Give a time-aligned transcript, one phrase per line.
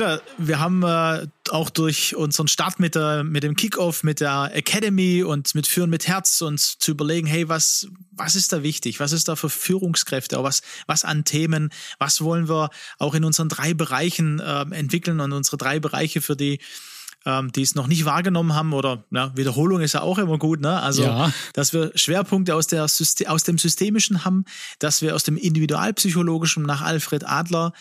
[0.00, 4.50] Peter, wir haben äh, auch durch unseren Start mit, der, mit dem Kickoff, mit der
[4.54, 8.98] Academy und mit Führen mit Herz uns zu überlegen, hey, was, was ist da wichtig?
[8.98, 10.42] Was ist da für Führungskräfte?
[10.42, 11.68] Was, was an Themen?
[11.98, 16.34] Was wollen wir auch in unseren drei Bereichen äh, entwickeln und unsere drei Bereiche für
[16.34, 16.60] die
[17.26, 20.60] ähm, die es noch nicht wahrgenommen haben oder ja, Wiederholung ist ja auch immer gut,
[20.60, 20.80] ne?
[20.80, 21.32] Also, ja.
[21.52, 24.44] dass wir Schwerpunkte aus, der System, aus dem Systemischen haben,
[24.78, 27.72] dass wir aus dem Individualpsychologischen nach Alfred Adler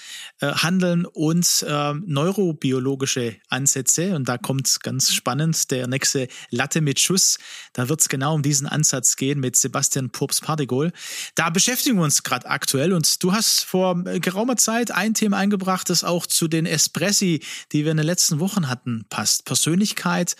[0.41, 4.15] äh, handeln und äh, neurobiologische Ansätze.
[4.15, 7.37] Und da kommt ganz spannend der nächste Latte mit Schuss.
[7.73, 10.91] Da wird es genau um diesen Ansatz gehen mit Sebastian Purps-Pardigol.
[11.35, 15.37] Da beschäftigen wir uns gerade aktuell und du hast vor äh, geraumer Zeit ein Thema
[15.37, 19.45] eingebracht, das auch zu den Espressi, die wir in den letzten Wochen hatten, passt passt.
[19.45, 20.35] Persönlichkeit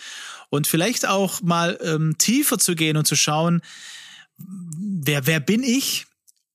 [0.50, 3.62] und vielleicht auch mal ähm, tiefer zu gehen und zu schauen,
[4.38, 6.06] wer, wer bin ich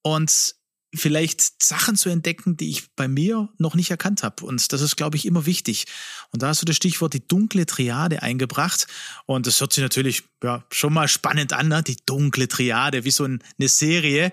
[0.02, 0.54] und
[0.96, 4.44] vielleicht Sachen zu entdecken, die ich bei mir noch nicht erkannt habe.
[4.44, 5.86] Und das ist, glaube ich, immer wichtig.
[6.30, 8.86] Und da hast du das Stichwort die dunkle Triade eingebracht.
[9.26, 11.82] Und das hört sich natürlich ja, schon mal spannend an, ne?
[11.82, 14.30] die dunkle Triade, wie so eine Serie.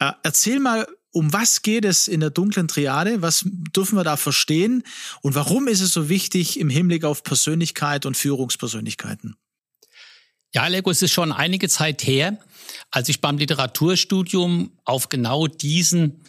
[0.00, 3.22] Äh, erzähl mal um was geht es in der dunklen Triade?
[3.22, 4.84] Was dürfen wir da verstehen?
[5.22, 9.36] Und warum ist es so wichtig im Hinblick auf Persönlichkeit und Führungspersönlichkeiten?
[10.52, 12.38] Ja, Lego, es ist schon einige Zeit her,
[12.90, 16.24] als ich beim Literaturstudium auf genau diesen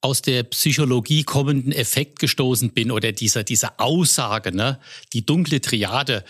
[0.00, 4.78] aus der Psychologie kommenden Effekt gestoßen bin oder dieser, dieser Aussage, ne,
[5.14, 6.24] die dunkle Triade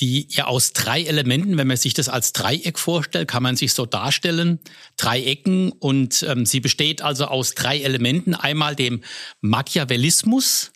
[0.00, 3.72] die ja aus drei Elementen, wenn man sich das als Dreieck vorstellt, kann man sich
[3.72, 4.58] so darstellen,
[4.96, 9.02] drei Ecken und ähm, sie besteht also aus drei Elementen, einmal dem
[9.40, 10.72] Machiavellismus,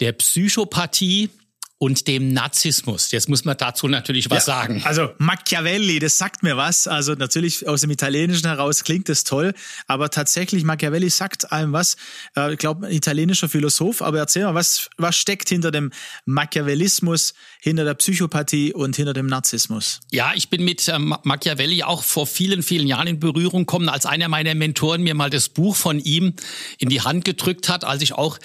[0.00, 1.30] der Psychopathie
[1.78, 3.12] und dem Narzissmus.
[3.12, 4.82] Jetzt muss man dazu natürlich was ja, sagen.
[4.84, 6.88] Also Machiavelli, das sagt mir was.
[6.88, 9.54] Also natürlich aus dem Italienischen heraus klingt das toll,
[9.86, 11.96] aber tatsächlich Machiavelli sagt einem was.
[12.36, 14.02] Äh, ich glaube, ein italienischer Philosoph.
[14.02, 15.92] Aber erzähl mal, was, was steckt hinter dem
[16.24, 20.00] Machiavellismus, hinter der Psychopathie und hinter dem Narzissmus?
[20.10, 24.04] Ja, ich bin mit ähm, Machiavelli auch vor vielen, vielen Jahren in Berührung gekommen, als
[24.04, 26.34] einer meiner Mentoren mir mal das Buch von ihm
[26.78, 28.38] in die Hand gedrückt hat, als ich auch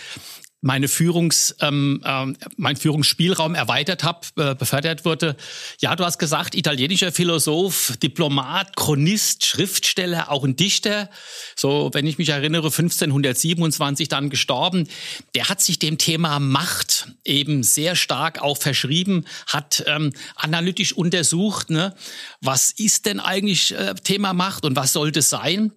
[0.64, 2.26] meine Führungs, ähm, äh,
[2.56, 5.36] mein Führungsspielraum erweitert habe, äh, befördert wurde.
[5.80, 11.10] Ja, du hast gesagt, italienischer Philosoph, Diplomat, Chronist, Schriftsteller, auch ein Dichter.
[11.56, 14.88] So, wenn ich mich erinnere, 1527 dann gestorben.
[15.36, 21.70] Der hat sich dem Thema Macht eben sehr stark auch verschrieben, hat ähm, analytisch untersucht,
[21.72, 21.94] ne,
[22.40, 25.74] was ist denn eigentlich äh, Thema Macht und was sollte es sein?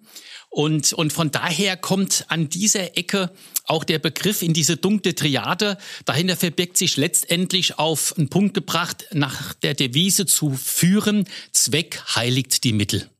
[0.57, 3.31] Und, und von daher kommt an dieser Ecke
[3.65, 5.77] auch der Begriff in diese dunkle Triade.
[6.07, 12.65] Dahinter verbirgt sich letztendlich auf einen Punkt gebracht nach der Devise zu führen, Zweck heiligt
[12.65, 13.11] die Mittel.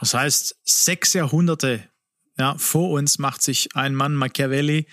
[0.00, 1.88] Das heißt, sechs Jahrhunderte
[2.36, 4.88] ja, vor uns macht sich ein Mann Machiavelli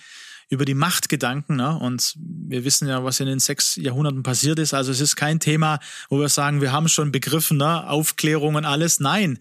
[0.50, 1.56] über die Macht Gedanken.
[1.56, 1.76] Ne?
[1.76, 4.72] Und wir wissen ja, was in den sechs Jahrhunderten passiert ist.
[4.72, 5.80] Also es ist kein Thema,
[6.10, 7.90] wo wir sagen, wir haben schon begriffen, ne?
[7.90, 9.00] Aufklärung und alles.
[9.00, 9.40] Nein,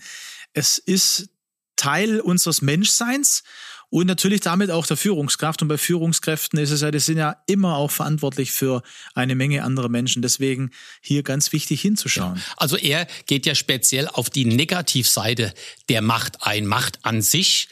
[0.54, 1.30] es ist
[1.76, 3.44] Teil unseres Menschseins
[3.90, 5.62] und natürlich damit auch der Führungskraft.
[5.62, 8.82] Und bei Führungskräften ist es ja, die sind ja immer auch verantwortlich für
[9.14, 10.22] eine Menge andere Menschen.
[10.22, 12.42] Deswegen hier ganz wichtig hinzuschauen.
[12.58, 15.54] Also er geht ja speziell auf die Negativseite
[15.90, 16.66] der Macht ein.
[16.66, 17.68] Macht an sich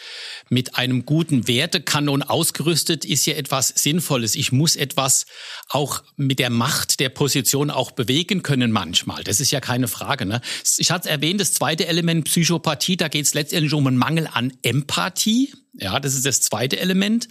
[0.50, 4.35] mit einem guten Wertekanon ausgerüstet ist ja etwas Sinnvolles.
[4.35, 5.25] Ich muss etwas
[5.69, 9.23] auch mit der Macht der Position auch bewegen können manchmal.
[9.23, 10.26] Das ist ja keine Frage.
[10.26, 10.41] Ne?
[10.78, 14.53] Ich hatte erwähnt, das zweite Element Psychopathie, da geht es letztendlich um einen Mangel an
[14.61, 15.53] Empathie.
[15.75, 17.28] Ja, das ist das zweite Element.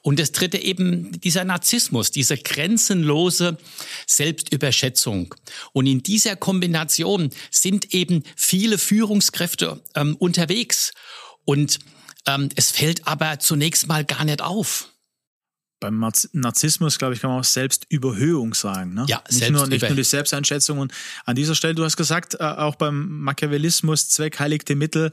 [0.00, 3.58] Und das dritte eben dieser Narzissmus, diese grenzenlose
[4.06, 5.34] Selbstüberschätzung.
[5.72, 10.92] Und in dieser Kombination sind eben viele Führungskräfte ähm, unterwegs.
[11.44, 11.80] Und
[12.26, 14.88] ähm, es fällt aber zunächst mal gar nicht auf.
[15.80, 15.98] Beim
[16.32, 18.94] Narzissmus, glaube ich, kann man auch Selbstüberhöhung sagen.
[18.94, 19.04] Ne?
[19.08, 20.78] Ja, nicht nur, nicht nur die Selbsteinschätzung.
[20.78, 20.92] Und
[21.24, 25.12] an dieser Stelle, du hast gesagt, äh, auch beim Machiavellismus, Zweck heiligte Mittel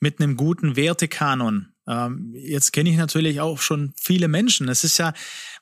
[0.00, 4.68] mit einem guten Wertekanon Ähm, jetzt kenne ich natürlich auch schon viele Menschen.
[4.68, 5.14] Es ist ja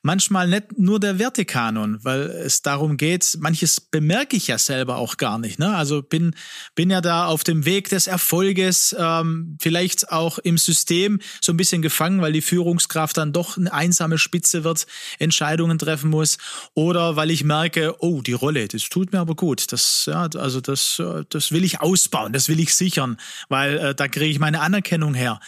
[0.02, 5.16] manchmal nicht nur der Wertekanon, weil es darum geht, manches bemerke ich ja selber auch
[5.16, 5.58] gar nicht.
[5.58, 5.74] Ne?
[5.74, 6.34] Also bin,
[6.74, 11.56] bin ja da auf dem Weg des Erfolges, ähm, vielleicht auch im System so ein
[11.56, 14.86] bisschen gefangen, weil die Führungskraft dann doch eine einsame Spitze wird,
[15.18, 16.38] Entscheidungen treffen muss.
[16.74, 19.72] Oder weil ich merke, oh, die Rolle, das tut mir aber gut.
[19.72, 23.16] Das, ja, also das, äh, das will ich ausbauen, das will ich sichern,
[23.48, 25.40] weil äh, da kriege ich meine Anerkennung her.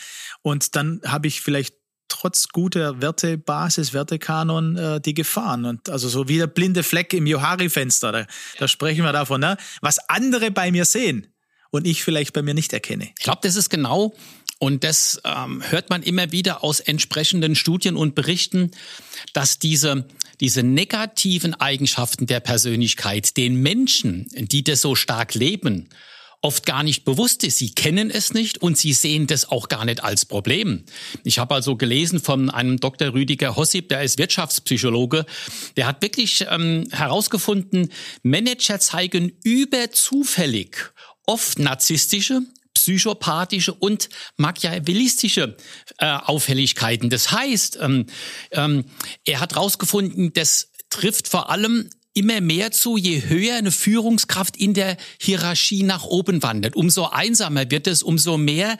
[0.43, 1.75] Und dann habe ich vielleicht
[2.09, 5.65] trotz guter Wertebasis, Wertekanon, äh, die Gefahren.
[5.65, 8.26] Und also so wie der blinde Fleck im Johari-Fenster, da,
[8.59, 9.56] da sprechen wir davon, ne?
[9.81, 11.26] was andere bei mir sehen
[11.70, 13.11] und ich vielleicht bei mir nicht erkenne.
[13.19, 14.15] Ich glaube, das ist genau,
[14.59, 18.73] und das ähm, hört man immer wieder aus entsprechenden Studien und Berichten,
[19.32, 20.09] dass diese,
[20.41, 25.88] diese negativen Eigenschaften der Persönlichkeit den Menschen, die das so stark leben,
[26.40, 27.58] oft gar nicht bewusst ist.
[27.58, 30.85] Sie kennen es nicht und sie sehen das auch gar nicht als Problem.
[31.25, 33.12] Ich habe also gelesen von einem Dr.
[33.12, 35.26] Rüdiger Hossip, der ist Wirtschaftspsychologe,
[35.76, 37.93] der hat wirklich ähm, herausgefunden,
[38.23, 40.76] Manager zeigen überzufällig
[41.26, 42.43] oft narzisstische,
[42.73, 45.56] psychopathische und machiavellistische
[45.99, 47.11] äh, Auffälligkeiten.
[47.11, 48.06] Das heißt, ähm,
[48.52, 48.84] ähm,
[49.25, 54.75] er hat herausgefunden, das trifft vor allem immer mehr zu, je höher eine Führungskraft in
[54.75, 56.75] der Hierarchie nach oben wandert.
[56.75, 58.76] Umso einsamer wird es, umso mehr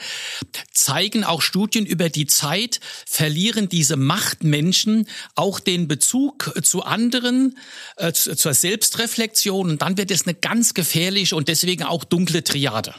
[0.73, 5.06] zeigen auch Studien über die Zeit, verlieren diese Machtmenschen
[5.37, 7.56] auch den Bezug zu anderen,
[7.96, 12.94] äh, zur Selbstreflexion und dann wird es eine ganz gefährliche und deswegen auch dunkle Triade.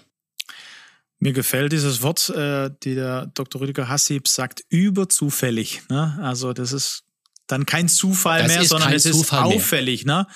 [1.19, 3.59] Mir gefällt dieses Wort, äh, die der Dr.
[3.59, 5.81] Rüdiger Hassib sagt, überzufällig.
[5.89, 6.17] Ne?
[6.21, 7.03] Also das ist
[7.49, 10.05] dann kein Zufall das mehr, sondern es ist auffällig.
[10.05, 10.27] Ne?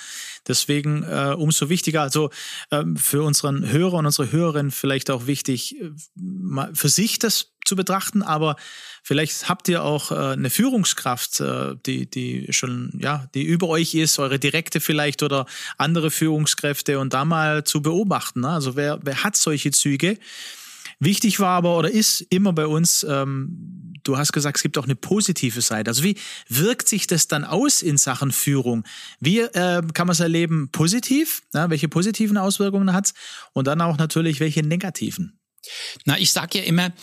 [0.48, 2.30] Deswegen äh, umso wichtiger, also
[2.70, 5.92] ähm, für unseren Hörer und unsere Hörerin vielleicht auch wichtig, äh,
[6.74, 8.58] für sich das zu betrachten, aber
[9.04, 13.94] vielleicht habt ihr auch äh, eine Führungskraft, äh, die, die schon, ja, die über euch
[13.94, 15.46] ist, eure direkte vielleicht oder
[15.78, 18.42] andere Führungskräfte und da mal zu beobachten.
[18.42, 18.50] Ne?
[18.50, 20.18] Also wer, wer hat solche Züge?
[21.04, 24.86] Wichtig war aber oder ist immer bei uns, ähm, du hast gesagt, es gibt auch
[24.86, 25.90] eine positive Seite.
[25.90, 26.18] Also wie
[26.48, 28.86] wirkt sich das dann aus in Sachen Führung?
[29.20, 31.44] Wie äh, kann man es erleben positiv?
[31.54, 33.14] Ja, welche positiven Auswirkungen hat es?
[33.54, 35.40] Und dann auch natürlich welche negativen?
[36.06, 36.94] Na, ich sage ja immer,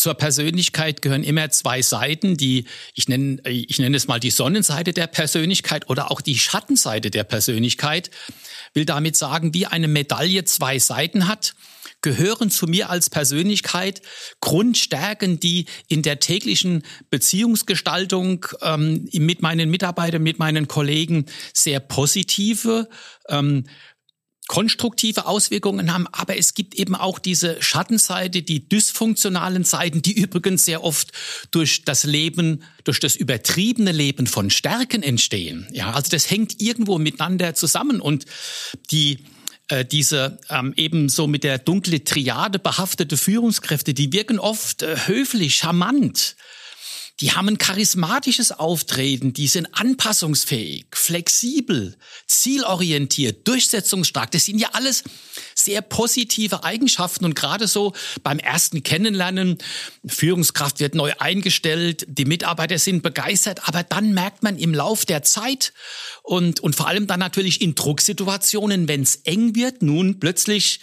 [0.00, 2.64] zur Persönlichkeit gehören immer zwei Seiten, die
[2.94, 7.24] ich nenne ich nenne es mal die Sonnenseite der Persönlichkeit oder auch die Schattenseite der
[7.24, 8.10] Persönlichkeit.
[8.74, 11.54] Will damit sagen, wie eine Medaille zwei Seiten hat
[12.02, 14.02] gehören zu mir als Persönlichkeit
[14.40, 22.88] Grundstärken, die in der täglichen Beziehungsgestaltung ähm, mit meinen Mitarbeitern, mit meinen Kollegen sehr positive
[23.28, 23.64] ähm,
[24.50, 30.64] konstruktive Auswirkungen haben, aber es gibt eben auch diese Schattenseite, die dysfunktionalen Seiten, die übrigens
[30.64, 31.12] sehr oft
[31.52, 35.68] durch das Leben, durch das übertriebene Leben von Stärken entstehen.
[35.70, 38.24] Ja, also das hängt irgendwo miteinander zusammen und
[38.90, 39.24] die
[39.68, 44.96] äh, diese ähm, eben so mit der dunkle Triade behaftete Führungskräfte, die wirken oft äh,
[45.06, 46.34] höflich, charmant,
[47.20, 51.96] die haben ein charismatisches Auftreten, die sind anpassungsfähig, flexibel,
[52.26, 54.30] zielorientiert, durchsetzungsstark.
[54.30, 55.04] Das sind ja alles
[55.54, 59.58] sehr positive Eigenschaften und gerade so beim ersten Kennenlernen,
[60.06, 65.22] Führungskraft wird neu eingestellt, die Mitarbeiter sind begeistert, aber dann merkt man im Lauf der
[65.22, 65.74] Zeit
[66.22, 70.80] und, und vor allem dann natürlich in Drucksituationen, wenn es eng wird, nun plötzlich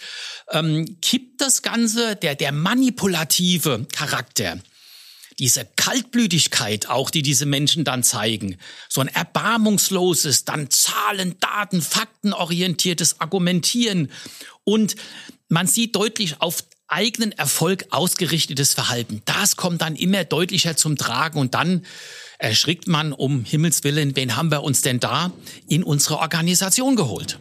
[0.52, 4.58] ähm, kippt das Ganze, der, der manipulative Charakter
[5.38, 8.56] diese Kaltblütigkeit auch, die diese Menschen dann zeigen,
[8.88, 14.10] so ein erbarmungsloses, dann Zahlen, Daten, Fakten orientiertes Argumentieren
[14.64, 14.96] und
[15.48, 19.22] man sieht deutlich auf eigenen Erfolg ausgerichtetes Verhalten.
[19.26, 21.84] Das kommt dann immer deutlicher zum Tragen und dann
[22.38, 25.32] erschrickt man um Himmels Willen, wen haben wir uns denn da
[25.68, 27.38] in unsere Organisation geholt?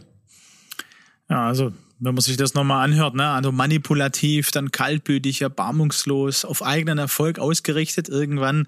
[1.29, 3.27] Ja, also wenn man sich das nochmal anhört, ne?
[3.27, 8.67] also manipulativ, dann kaltblütig, erbarmungslos, auf eigenen Erfolg ausgerichtet, irgendwann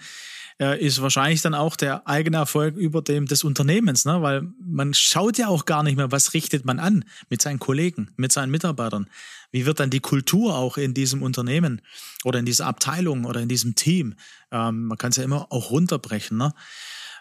[0.59, 4.21] äh, ist wahrscheinlich dann auch der eigene Erfolg über dem des Unternehmens, ne?
[4.21, 8.11] weil man schaut ja auch gar nicht mehr, was richtet man an mit seinen Kollegen,
[8.17, 9.07] mit seinen Mitarbeitern.
[9.51, 11.81] Wie wird dann die Kultur auch in diesem Unternehmen
[12.23, 14.15] oder in dieser Abteilung oder in diesem Team?
[14.51, 16.37] Ähm, man kann es ja immer auch runterbrechen.
[16.37, 16.53] Ne?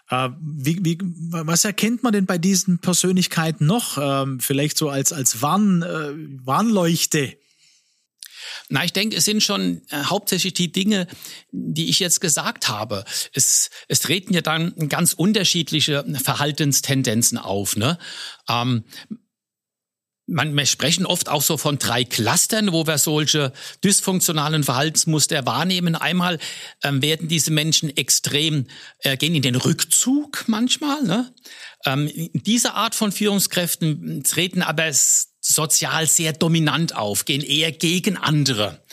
[0.09, 3.97] Äh, wie, wie, was erkennt man denn bei diesen Persönlichkeiten noch?
[3.97, 7.37] Ähm, vielleicht so als, als Warn, äh, Warnleuchte?
[8.69, 11.07] Na, ich denke, es sind schon äh, hauptsächlich die Dinge,
[11.51, 13.03] die ich jetzt gesagt habe.
[13.33, 17.75] Es, es treten ja dann ganz unterschiedliche Verhaltenstendenzen auf.
[17.75, 17.97] Ne?
[18.47, 18.83] Ähm,
[20.29, 23.51] man, wir sprechen oft auch so von drei Clustern, wo wir solche
[23.83, 25.95] dysfunktionalen Verhaltensmuster wahrnehmen.
[25.95, 26.39] Einmal
[26.83, 28.67] ähm, werden diese Menschen extrem,
[28.99, 31.03] äh, gehen in den Rückzug manchmal.
[31.03, 31.33] Ne?
[31.85, 34.89] Ähm, diese Art von Führungskräften treten aber
[35.41, 38.83] sozial sehr dominant auf, gehen eher gegen andere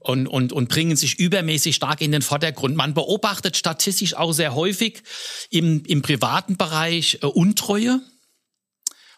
[0.00, 2.76] und, und, und bringen sich übermäßig stark in den Vordergrund.
[2.76, 5.02] Man beobachtet statistisch auch sehr häufig
[5.50, 8.00] im, im privaten Bereich äh, Untreue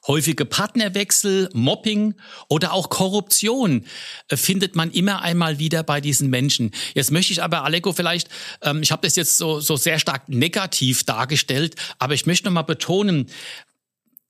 [0.06, 2.14] Häufige Partnerwechsel, Mobbing
[2.48, 3.84] oder auch Korruption
[4.28, 6.70] äh, findet man immer einmal wieder bei diesen Menschen.
[6.94, 8.28] Jetzt möchte ich aber, Aleko, vielleicht,
[8.62, 12.52] ähm, ich habe das jetzt so, so sehr stark negativ dargestellt, aber ich möchte noch
[12.52, 13.26] mal betonen,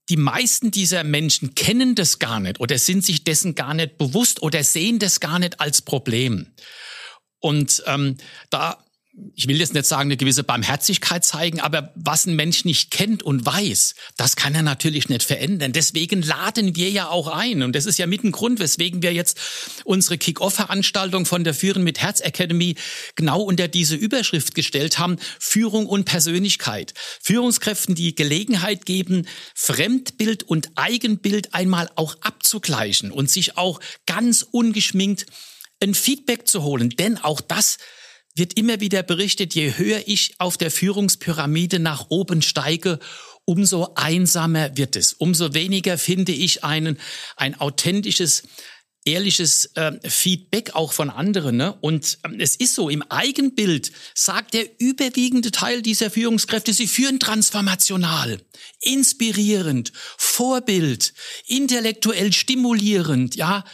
[0.08, 4.42] die meisten dieser Menschen kennen das gar nicht oder sind sich dessen gar nicht bewusst
[4.42, 6.48] oder sehen das gar nicht als Problem.
[7.38, 8.16] Und ähm,
[8.50, 8.84] da
[9.34, 13.22] ich will jetzt nicht sagen, eine gewisse Barmherzigkeit zeigen, aber was ein Mensch nicht kennt
[13.22, 15.72] und weiß, das kann er natürlich nicht verändern.
[15.72, 17.62] Deswegen laden wir ja auch ein.
[17.62, 19.38] Und das ist ja mit ein Grund, weswegen wir jetzt
[19.84, 22.76] unsere Kick-Off-Veranstaltung von der Führen mit Herz Academy
[23.14, 25.16] genau unter diese Überschrift gestellt haben.
[25.38, 26.94] Führung und Persönlichkeit.
[27.20, 35.26] Führungskräften die Gelegenheit geben, Fremdbild und Eigenbild einmal auch abzugleichen und sich auch ganz ungeschminkt
[35.82, 36.90] ein Feedback zu holen.
[36.90, 37.78] Denn auch das
[38.40, 42.98] wird immer wieder berichtet, je höher ich auf der Führungspyramide nach oben steige,
[43.44, 45.12] umso einsamer wird es.
[45.12, 46.98] Umso weniger finde ich einen,
[47.36, 48.44] ein authentisches,
[49.04, 51.56] ehrliches äh, Feedback auch von anderen.
[51.56, 51.74] Ne?
[51.80, 57.20] Und ähm, es ist so, im Eigenbild sagt der überwiegende Teil dieser Führungskräfte, sie führen
[57.20, 58.40] transformational,
[58.80, 61.12] inspirierend, Vorbild,
[61.46, 63.64] intellektuell stimulierend, ja.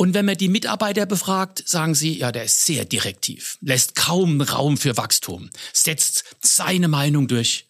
[0.00, 4.40] Und wenn man die Mitarbeiter befragt, sagen sie, ja, der ist sehr direktiv, lässt kaum
[4.40, 7.66] Raum für Wachstum, setzt seine Meinung durch.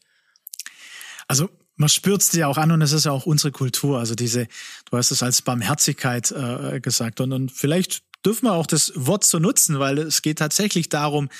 [1.26, 3.99] Also man spürt es dir auch an und es ist ja auch unsere Kultur.
[3.99, 4.47] Also diese,
[4.90, 9.25] du hast es als Barmherzigkeit äh, gesagt und, und vielleicht dürfen wir auch das Wort
[9.25, 11.30] so nutzen, weil es geht tatsächlich darum,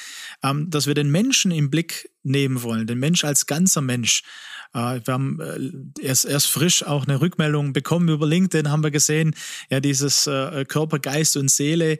[0.42, 4.23] ähm, dass wir den Menschen im Blick nehmen wollen, den Mensch als ganzer Mensch.
[4.75, 8.91] Äh, wir haben äh, erst, erst frisch auch eine Rückmeldung bekommen über LinkedIn, haben wir
[8.91, 9.35] gesehen,
[9.71, 11.99] ja, dieses äh, Körper, Geist und Seele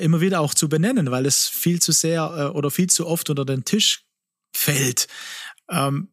[0.00, 3.44] immer wieder auch zu benennen, weil es viel zu sehr oder viel zu oft unter
[3.44, 4.04] den Tisch
[4.54, 5.06] fällt.
[5.70, 6.08] Ähm,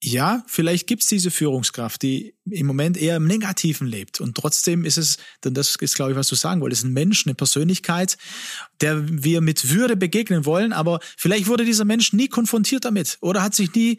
[0.00, 4.20] ja, vielleicht gibt's diese Führungskraft, die im Moment eher im Negativen lebt.
[4.20, 7.26] Und trotzdem ist es, denn das ist, glaube ich, was du sagen wolltest, ein Mensch,
[7.26, 8.16] eine Persönlichkeit,
[8.80, 13.42] der wir mit Würde begegnen wollen, aber vielleicht wurde dieser Mensch nie konfrontiert damit oder
[13.42, 13.98] hat sich nie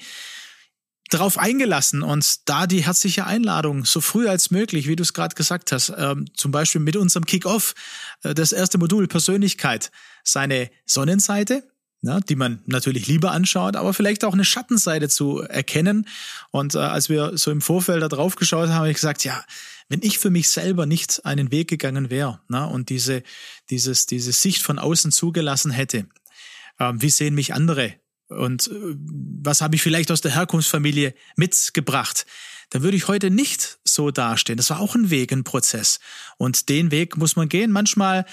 [1.10, 5.36] darauf eingelassen und da die herzliche Einladung, so früh als möglich, wie du es gerade
[5.36, 7.74] gesagt hast, ähm, zum Beispiel mit unserem Kick-Off,
[8.24, 9.92] äh, das erste Modul Persönlichkeit,
[10.24, 11.63] seine Sonnenseite,
[12.01, 16.08] ja, die man natürlich lieber anschaut, aber vielleicht auch eine Schattenseite zu erkennen.
[16.51, 19.44] Und äh, als wir so im Vorfeld da drauf geschaut haben, habe ich gesagt, ja,
[19.89, 23.24] wenn ich für mich selber nicht einen Weg gegangen wäre na, und diese,
[23.70, 26.06] dieses, diese Sicht von außen zugelassen hätte,
[26.78, 27.96] äh, wie sehen mich andere
[28.29, 28.95] und äh,
[29.43, 32.25] was habe ich vielleicht aus der Herkunftsfamilie mitgebracht,
[32.69, 34.57] dann würde ich heute nicht so dastehen.
[34.57, 36.00] Das war auch ein Weg, ein Prozess.
[36.38, 37.71] Und den Weg muss man gehen.
[37.71, 38.25] Manchmal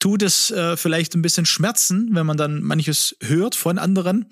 [0.00, 4.26] tut es äh, vielleicht ein bisschen Schmerzen, wenn man dann manches hört von anderen.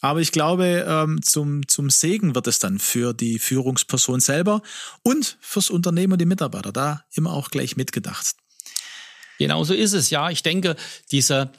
[0.00, 4.62] Aber ich glaube, ähm, zum, zum Segen wird es dann für die Führungsperson selber
[5.02, 6.72] und fürs Unternehmen und die Mitarbeiter.
[6.72, 8.34] Da immer auch gleich mitgedacht.
[9.38, 10.28] Genau so ist es, ja.
[10.30, 10.76] Ich denke,
[11.10, 11.52] dieser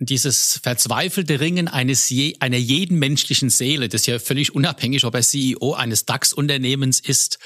[0.00, 5.14] dieses verzweifelte Ringen eines je, einer jeden menschlichen Seele, das ist ja völlig unabhängig, ob
[5.14, 7.38] er CEO eines DAX-Unternehmens ist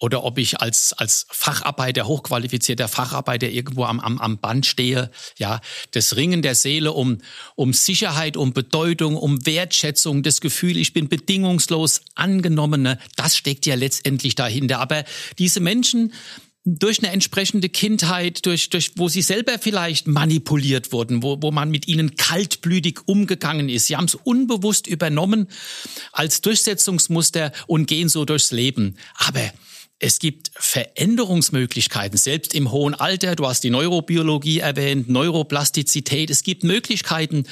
[0.00, 5.60] oder ob ich als, als Facharbeiter, hochqualifizierter Facharbeiter irgendwo am, am, am Band stehe, ja,
[5.92, 7.18] das Ringen der Seele um,
[7.54, 13.76] um Sicherheit, um Bedeutung, um Wertschätzung, das Gefühl, ich bin bedingungslos angenommen, das steckt ja
[13.76, 14.80] letztendlich dahinter.
[14.80, 15.04] Aber
[15.38, 16.12] diese Menschen,
[16.64, 21.70] durch eine entsprechende Kindheit, durch, durch, wo sie selber vielleicht manipuliert wurden, wo, wo man
[21.70, 23.86] mit ihnen kaltblütig umgegangen ist.
[23.86, 25.48] Sie haben es unbewusst übernommen
[26.12, 28.96] als Durchsetzungsmuster und gehen so durchs Leben.
[29.14, 29.50] Aber
[30.02, 33.36] es gibt Veränderungsmöglichkeiten, selbst im hohen Alter.
[33.36, 36.30] Du hast die Neurobiologie erwähnt, Neuroplastizität.
[36.30, 37.44] Es gibt Möglichkeiten,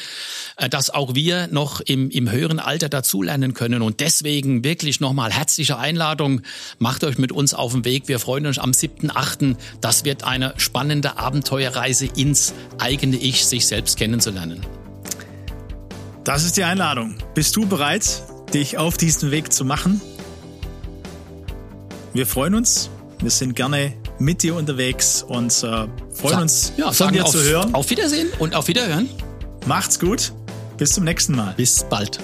[0.56, 3.82] äh, dass auch wir noch im, im höheren Alter dazulernen können.
[3.82, 6.40] Und deswegen wirklich nochmal herzliche Einladung.
[6.78, 8.08] Macht euch mit uns auf den Weg.
[8.08, 9.56] Wir freuen uns am 7.8.
[9.82, 14.64] Das wird eine spannende Abenteuerreise ins eigene Ich, sich selbst kennenzulernen.
[16.24, 17.18] Das ist die Einladung.
[17.34, 18.22] Bist du bereit,
[18.54, 20.00] dich auf diesen Weg zu machen?
[22.18, 22.90] Wir freuen uns.
[23.20, 27.30] Wir sind gerne mit dir unterwegs und äh, freuen Sa uns, ja, von dir auf,
[27.30, 27.72] zu hören.
[27.76, 29.08] Auf Wiedersehen und auf Wiederhören.
[29.66, 30.32] Macht's gut.
[30.78, 31.54] Bis zum nächsten Mal.
[31.56, 32.18] Bis bald.